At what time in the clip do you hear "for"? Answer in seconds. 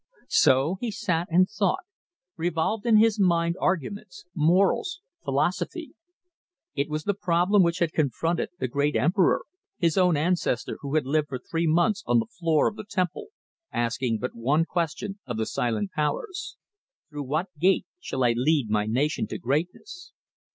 11.29-11.37